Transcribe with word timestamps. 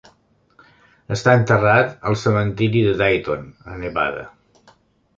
Està 1.15 1.35
enterrat 1.41 1.93
al 2.13 2.19
cementiri 2.23 2.83
de 2.89 2.97
Dayton, 3.05 3.49
a 3.75 3.81
Nevada. 3.85 4.29